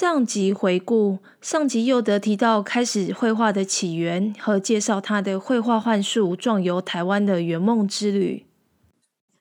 [0.00, 8.44] 上集回顾，上集又得提到开始绘画的起源和介绍他的绘画幻术壮游台湾的圆梦之旅。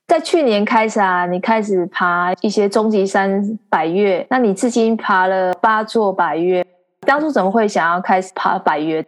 [0.07, 6.65] 在去年开始啊，你开始爬一些终极山百越，那你至今爬了八座百越，
[7.01, 9.05] 当初怎么会想要开始爬百越？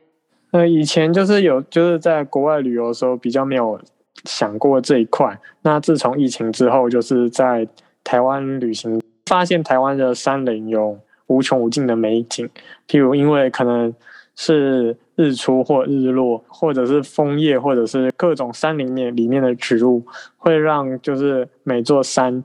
[0.52, 3.82] 呃，以前就是有，就是在国外旅游的时候比较没有
[4.26, 5.36] 想过这一块。
[5.64, 7.68] 那自从疫情之后，就是在
[8.04, 11.00] 台湾旅行，发现台湾的山林有
[11.30, 12.48] 无穷无尽的美景，
[12.88, 13.94] 譬如因为可能
[14.36, 20.04] 是日出或日落，或者是枫叶，或者是各种山林面里面的植物，
[20.38, 22.44] 会让就是每座山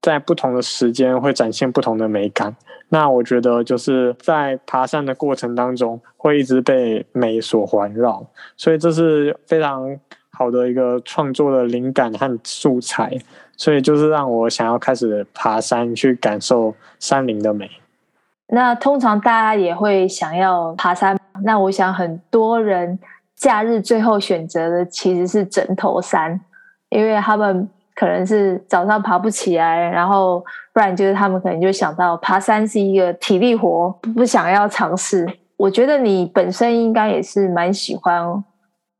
[0.00, 2.56] 在不同的时间会展现不同的美感。
[2.90, 8.26] 那我觉得就是在爬山的过程当中，会一直被美所环绕，
[8.56, 9.98] 所以这是非常
[10.30, 13.18] 好的一个创作的灵感和素材，
[13.56, 17.70] 所以就是让我想要开始爬山，去感受山林的美。
[18.54, 22.98] 那通常大家也会想要爬山，那我想很多人
[23.34, 26.38] 假日最后选择的其实是枕头山，
[26.90, 35.26] 因为他们可能是早上爬不起来，然后不然就是他们可能就想到爬山是一个体力活，不想要尝试。
[35.56, 38.44] 我觉得你本身应该也是蛮喜欢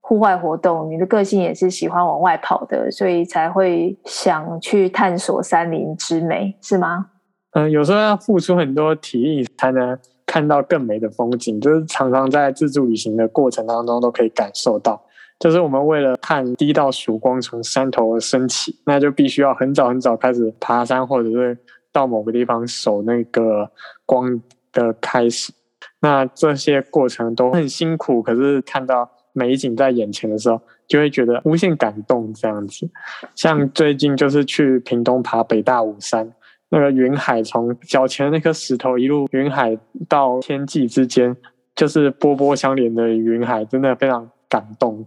[0.01, 7.09] 户外活动，你的个性也是喜欢往外跑的，所以才会想去探索山林之美，是吗？
[7.53, 15.03] 嗯，有时候要付出很多体力才能看到更美的风景，就是常常在自助旅行的过程当中都可以感受到。
[15.39, 21.59] 就是我们为了看第一道曙光从山头升起，那就必须要很早很早开始爬山，或者是
[21.93, 23.71] 到某个地方守那个
[24.07, 24.41] 光
[24.73, 25.53] 的开始。
[26.01, 32.33] 那这些过程都很辛苦，可是看到美景在眼前的时候，就会觉得无限感动。
[32.33, 32.89] 这样子，
[33.35, 36.33] 像最近就是去屏东爬北大武山。
[36.75, 39.79] 那个云海从脚前那颗石头一路云海
[40.09, 41.37] 到天际之间，
[41.75, 45.05] 就是波波相连的云海，真的非常感动，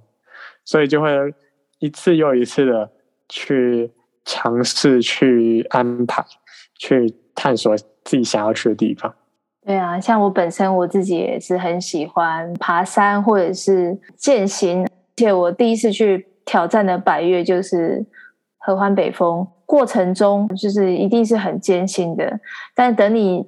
[0.63, 1.09] 所以就会
[1.79, 2.91] 一次又一次的
[3.27, 3.91] 去
[4.25, 6.23] 尝试、去安排、
[6.77, 9.11] 去探索自己想要去的地方。
[9.65, 18.05] 对啊，像我本身我自己也是很喜欢爬山或者是健行，而且我第一次去挑战的百岳就是
[18.59, 19.47] 合欢北峰。
[19.65, 22.39] 过程中就是一定是很艰辛的，
[22.75, 23.47] 但等你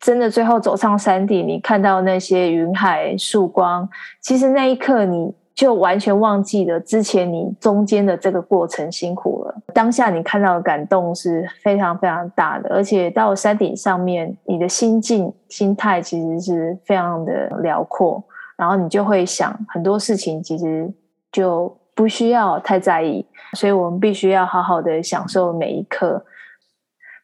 [0.00, 3.88] 真的最后走上山顶，你看到那些云海、曙光，
[4.22, 9.54] 其实那一刻你就完全忘记了之前你中间的这个过程辛苦了。
[9.74, 18.24] 当下你看到的感动是非常非常大的，而且到山顶上面，你的心境、心态其实是非常的辽阔，
[18.56, 20.90] 然后你就会想很多事情，其实
[21.30, 21.76] 就。
[21.98, 26.24] 不需要太在意，所以我们必须要好好的享受每一刻。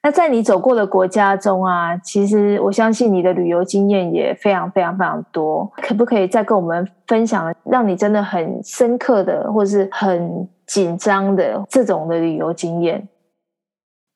[0.03, 5.71] 那在你走过的国家中啊，其实我相信你的旅游经验也非常非常非常多。
[5.77, 13.09] 可不可以再跟我们分享，让你真的很深刻的，或是很紧张的这种的旅游经验？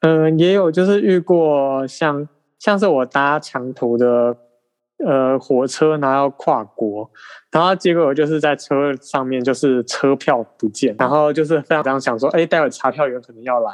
[0.03, 4.37] 嗯，也有，就是遇过像像是我搭长途的。
[5.07, 7.09] 呃，火车然后要跨国，
[7.53, 13.73] 然后结果就是在车上面，就是车票不见，然后就是非常想说，哎，待会查票员可能要来，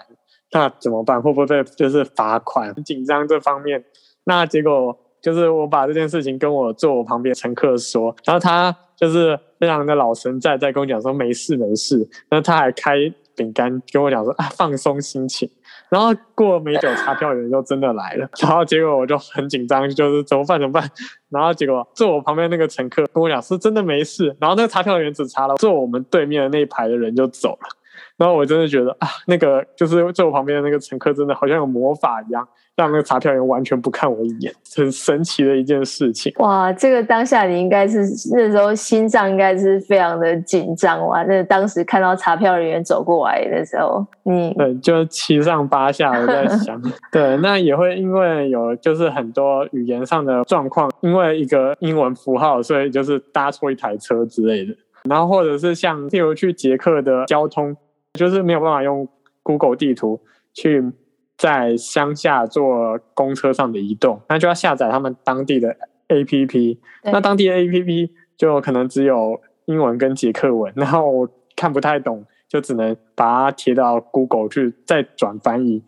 [0.53, 1.21] 那怎么办？
[1.21, 2.75] 会不会被就是罚款？
[2.75, 3.83] 很紧张这方面。
[4.25, 11.97] 那结果就是我把这件事情跟我坐我旁边乘客说，然后他就是非常的老神在在跟我讲说没事没事，
[12.29, 12.97] 然后他还开
[13.35, 15.51] 饼干跟我讲说啊，放松心情。
[15.95, 18.29] 然后过没久，查票员就真的来了。
[18.43, 20.91] 然后结果我就很紧张，就是怎么办怎么办？
[21.31, 24.37] 然后结果坐我旁边那个乘客跟我讲是真的没事。
[24.41, 27.69] 然后那个查票员只查了坐我们对面的那一排的人就走了。
[28.17, 32.47] 然后我真的觉得啊，那个就是坐我旁边的那个乘客真的好像有魔法一样。
[32.77, 36.33] 让那个查票员完全不看我一眼，很神奇的一件事情。
[36.39, 38.01] 哇，这个当下你应该是
[38.33, 41.23] 那时候心脏应该是非常的紧张哇！
[41.23, 46.83] 那当时看到查票人员走过来的时候，你对，就七上八下我在 想。
[47.13, 54.75] 对，那也会因为有就是很多语言上的状况，因为一个英文符号，所以就是搭错一台车之类的。
[55.09, 57.77] 然后或者是像譬如去捷克的交通，
[58.15, 59.07] 就是没有办法用
[59.43, 60.21] Google 地图
[60.53, 60.93] 去。
[61.37, 65.77] 在乡下坐公车上的移动，那就要下载他们当地的
[66.07, 66.79] APP。
[67.03, 75.83] 那当地的 APP 就可能只有英文跟捷克文，然后我看不太懂，就只能把它贴到 Google 去再转翻译。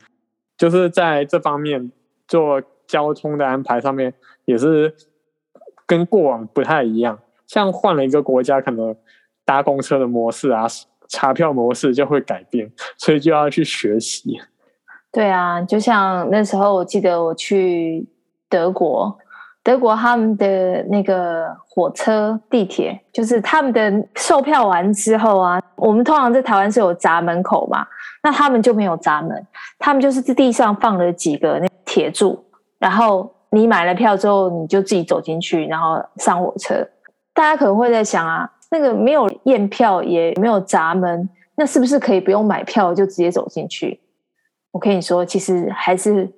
[0.58, 1.92] 就是在这方面
[2.26, 4.14] 做交通的安排上面，
[4.46, 4.96] 也是
[5.86, 7.20] 跟过往不太一样。
[7.46, 8.96] 像换了一个国家，可能
[9.44, 10.66] 搭公车的模式啊，
[11.08, 14.40] 查票模式就会改变，所以就要去学习。
[15.12, 18.06] 对啊，就像那时候，我记得我去
[18.48, 19.16] 德国，
[19.62, 27.86] 德国他们的那个火车、地铁，就是他们的售票完之后啊，我们通常在台湾是有闸门口嘛，
[28.22, 29.46] 那他们就没有闸门，
[29.78, 32.44] 他们就是在地上放了几个那铁柱，
[32.78, 36.86] 然后你买了票之后，你就自己走进去，然后上火车。
[37.32, 43.98] 大家可能会在想啊，那个没有验票也没有闸门，那是不是可以不用买票就直接走进去？
[44.70, 46.30] 我跟你说，其实还是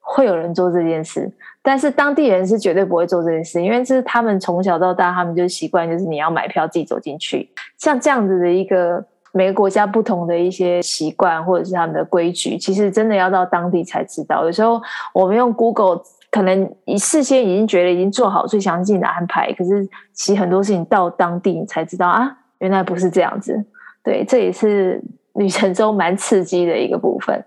[0.00, 1.30] 会有人做这件事。
[1.62, 7.48] 但是当地人是绝对不会做这件事，因为这是他们从小到大，他们就习惯，就是你要买票自己走进去。
[7.78, 14.44] 像这样子的一个每个国家不同的一些习惯或者是他们的规矩，其实真的要到当地才知道。
[14.44, 14.82] 有时候
[15.12, 16.00] 我们用 Google
[16.36, 23.64] 可能你事先已经觉得已经做好最详尽的安排，可是其实很多事情到当地你才知道啊，原来不是这样子。
[24.02, 25.02] 对，这也是
[25.32, 27.42] 旅程中蛮刺激的一个部分。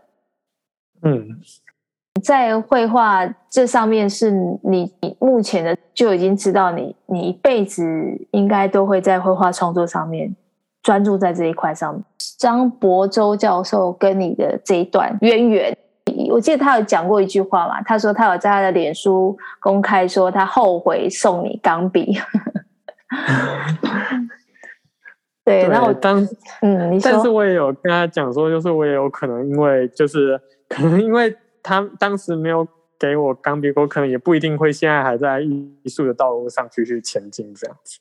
[1.04, 1.40] 嗯。
[2.24, 4.32] 在绘画这上面，是
[4.64, 7.86] 你目前的就已经知道你，你一辈子
[8.32, 10.36] 应该都会在绘画创作上面
[10.82, 12.04] 专注在这一块上。
[12.40, 15.78] 张博洲教授跟你的这一段渊源，
[16.32, 22.16] 我记得他有讲过一句话嘛，他说他有在他的脸书公开说他后悔送你钢笔。
[25.46, 26.28] 对，然后我当
[26.62, 31.36] 嗯，但是我也有跟他讲说，就是我也有可能因为就是可能因为。
[31.62, 32.66] 他当时没有
[32.98, 38.00] 给我钢笔，我可能也不一定会现在还在艺术的道路上继续前进这样子，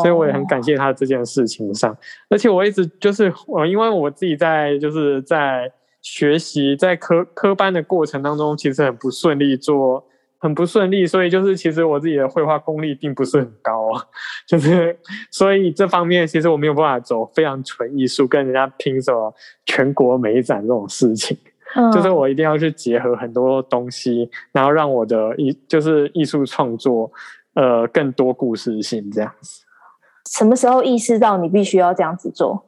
[0.00, 1.90] 所以我也很感谢他这件事情上。
[1.90, 1.98] Oh.
[2.30, 5.70] 而且我一直就是我，因为我自己在就是在
[6.04, 10.04] 学习在科科班的过程当中，其实很不顺利做，
[10.38, 14.04] 很不顺利，所以就是其实我自己的绘画功力并不是很高啊，
[14.46, 14.96] 就是
[15.30, 19.34] 所以这方面其实我没有办法走非常纯艺术，跟人家拼什么
[19.64, 21.36] 全国美展这种事情。
[21.92, 27.10] 就是我一定要去结合很多东西，然后让我的艺就是艺术创作，
[27.54, 29.64] 呃，更多故事性这样子。
[30.30, 32.64] 什么时候意识到你必须要这样子做？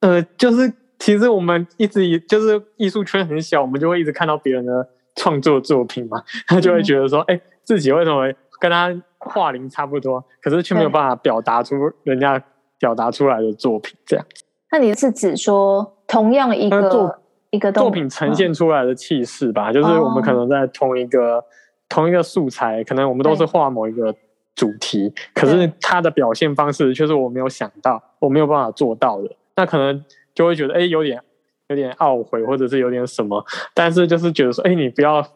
[0.00, 0.72] 呃，就是
[1.02, 8.88] 其实我们一直以就是艺术圈很小，我们就会一直看到别人的创作作品嘛，他 就会觉得说，哎、嗯欸，自己为什么跟他
[9.18, 12.40] 画龄差不多，可是却没有办法表达出人家
[12.78, 14.24] 表达出来的作品这样。
[14.70, 17.18] 那你是指说同样一个？
[17.50, 21.44] 一个作品呈现出来的气势吧，就是我们可能在同一个、哦、
[21.86, 24.10] 同一个素材，可能我们都是画某一个
[24.54, 30.02] 主题，可是他的表现方式却是我没有想到，我没有办法做到的，那可能
[30.34, 31.20] 就会觉得哎，有点
[31.68, 33.44] 有点懊悔，或者是有点什么，
[33.74, 35.26] 但是就是觉得说，哎，你不要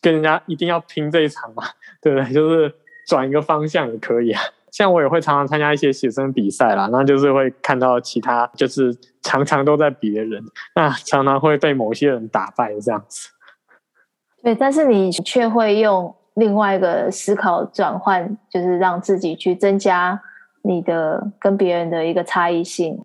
[0.00, 1.64] 跟人家一定要拼这一场嘛，
[2.00, 2.32] 对不对？
[2.32, 2.74] 就是
[3.06, 4.42] 转一个方向也可以啊。
[4.72, 10.42] 像我也会常常参加一些写生比赛啦，那就是会看到其他，就是常常都在比的人，
[10.74, 13.30] 那常常会被某些人打败这样子。
[14.42, 20.20] 对，但是你却会用另外一个思考转换，就是让自己去增加
[20.62, 23.02] 你的跟别人的一个差异性。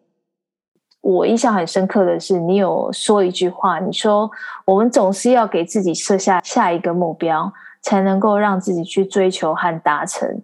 [1.02, 4.30] 我印象很深刻的是，你有说一句话，你说
[4.66, 10.42] 我们总是要给自己设下下一个目标，才能够让自己去追求和达成。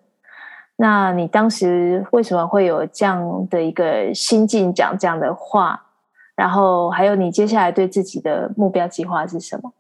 [0.76, 5.84] 那你当时为什么会有这样的一个心境讲这样的话？
[6.36, 9.74] 然后还有你接下来对自己的目标计划是什么？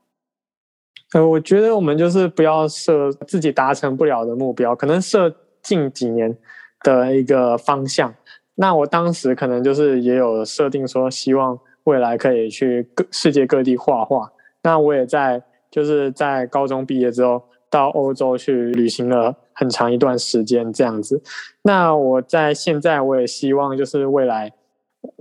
[1.13, 6.35] 呃，我觉得我们就是不要设自己达成不了的目标，可能设近几年
[6.81, 8.13] 的一个方向。
[8.57, 14.31] 那我当时可能就是也有设定说，希望未来可以去各世界各地画画。
[14.61, 17.41] 那我也在就是在高中毕业之后。
[17.69, 21.21] 到欧洲去旅行了很长一段时间，这样子。
[21.63, 24.53] 那我在现在，我也希望就是未来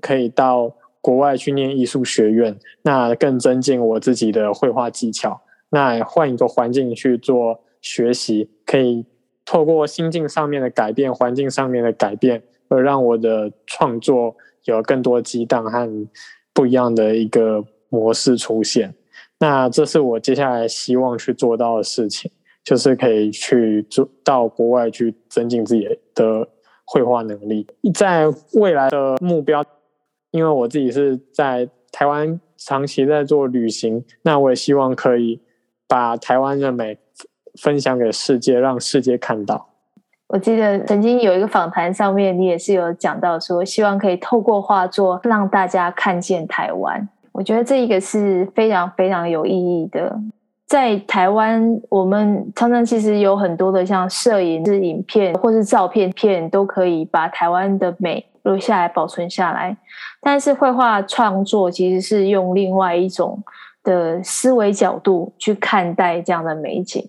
[0.01, 5.41] 可以到国外去念艺术学院，那更增进我自己的绘画技巧。
[5.71, 9.05] 那换一个环境去做学习，可以
[9.45, 16.07] 透过心境上面的改变、环境上面的改变，而让我的创作有更多激荡和
[16.53, 18.95] 不一样的一个模式出现。
[19.39, 22.31] 那这是我接下来希望去做到的事情，
[22.65, 26.49] 就是可以去做到国外去增进自己的
[26.85, 27.67] 绘画能力。
[27.95, 29.63] 在未来的目标，
[30.31, 35.41] 因为我自己是在台湾长期在做旅行，那我也希望可以
[35.87, 36.99] 把台湾的美
[37.61, 39.76] 分享给世界，让世界看到。
[40.29, 47.09] 我记得曾经有一个访谈上面，你也是有讲到说，希望可以透过画作让大家看见台湾。
[47.31, 50.19] 我觉得这一个是非常非常有意义的。
[50.67, 59.77] 在台湾，我们常常其实有很多的像摄影、是影片或是照片片，都可以把台湾的美留下来、保存下来。
[60.21, 63.41] 但是绘画创作其实是用另外一种
[63.85, 67.09] 的思维角度去看待这样的美景。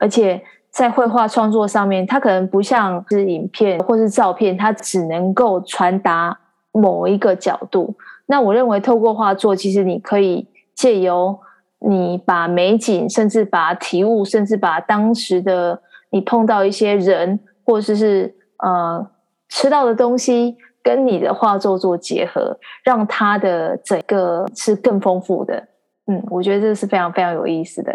[0.00, 0.42] 而且
[0.74, 6.36] 在绘画创作上面，它可能不像是影片或是照片，它只能够传达
[6.72, 7.94] 某一个角度。
[8.26, 11.38] 那我认为，透过画作，其实你可以借由
[11.78, 19.06] 你把美景，甚至把体悟，甚至把当时的你碰到一些人，或者是呃
[19.48, 20.56] 吃到的东西。
[20.84, 22.54] 跟你的画作做结合，
[22.84, 25.66] 让它的整个是更丰富的。
[26.08, 27.90] 嗯，我觉得这是非常非常有意思的。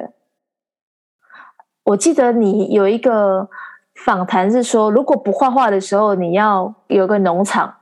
[1.89, 3.50] 我记得你有一个
[4.05, 7.74] 访谈是说，如果不画画的时候，你要有个农场。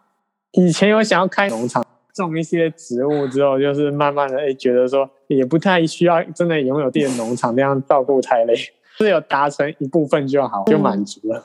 [0.53, 1.85] 以前有想要开农场，
[2.15, 8.55] 种一些植物之后，就是慢慢的诶觉得说也不太需要真的拥有自己的农场，那样照顾太累，
[8.97, 11.39] 是有达成一部分就好，就满足了。
[11.39, 11.43] 嗯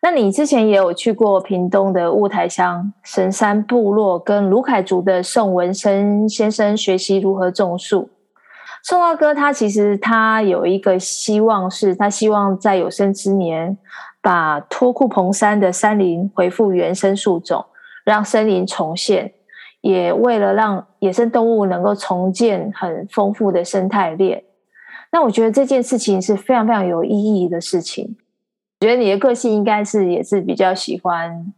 [0.00, 8.08] 那你之前也有去过屏东的雾台乡神山部落，跟鲁凯族的宋文生先生学习如何种树。
[8.88, 13.76] 宋大哥他其实他有一个希望，是他希望在有生之年
[14.22, 17.62] 把托库棚山的山林恢复原生树种，
[18.02, 19.30] 让森林重现，
[19.82, 24.42] 也为了让野生动物能够重建很丰富的生态链。
[25.12, 28.16] 那我觉得这件事情是非常非常有意义的事情。
[28.80, 31.52] 我觉得你的个性应该是也是比较喜欢，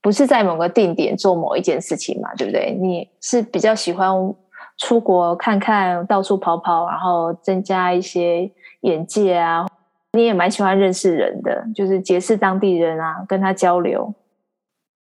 [0.00, 2.72] 不是在某个定点做某一件事情嘛，对不对？
[2.80, 4.14] 你是比较喜欢
[4.78, 9.66] 出国看看，到处跑跑，然后增加一些眼界啊。
[10.12, 14.14] 你也蛮喜欢认识人的，就是结识当地人啊，跟他交流。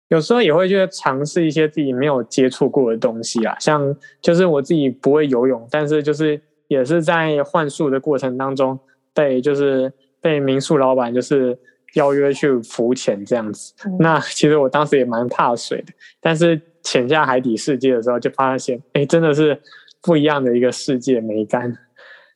[0.08, 8.80] 有时候也会去尝试一些自己没有接触过的东西啊，像就是我自己不会游泳，但是就是也是在换宿的过程当中，
[9.14, 9.94] 被，就是。
[10.22, 11.56] 被民宿老板就是
[11.94, 19.60] 邀约去浮潜这样子，嗯、那其实我当时也蛮怕水的，但是潜下海底世界的时候，就发现，哎，真的是
[20.02, 21.76] 不一样的一个世界美感。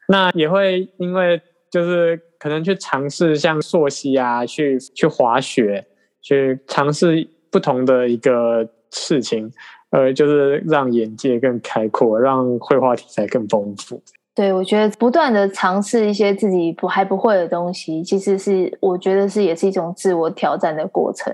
[0.08, 1.40] 那也会因为
[1.70, 5.86] 就是可能去尝试像溯溪啊，去去滑雪，
[6.22, 9.52] 去尝试不同的一个事情，
[9.92, 14.02] 呃，就是让眼界更开阔，让绘画题材更丰富。
[14.34, 21.32] 对，我觉得不断的尝试一些自己不还不会的东西，其实是我觉得是也是一种自我挑战的过程，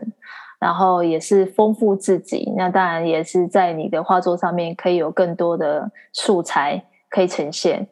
[0.65, 2.51] 然后也是丰富自己。
[2.57, 7.87] 那当然也是在你的画作上面可以有更多的素材可以呈现。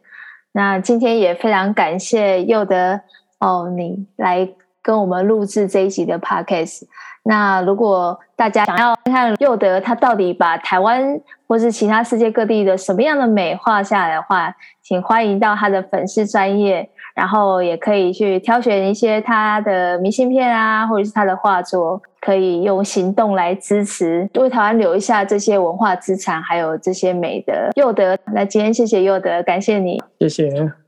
[0.53, 2.99] 那今天也非常感谢佑德
[3.39, 4.49] 哦，你来
[4.81, 6.87] 跟我们录制这一集的 Podcast。
[7.21, 14.51] 那如果大家想要看看佑德他到底把台湾或是其他世界各地的什么样的美画下来的话，
[14.81, 28.17] 请欢迎到他的粉丝专业，然后也可以去挑选一些他的明信片啊，或者是他的画作，可以用行动来支持，为台湾留下这些文化资产，还有这些美的佑德。
[28.33, 30.82] 那今天谢谢佑德，感谢你，谢谢。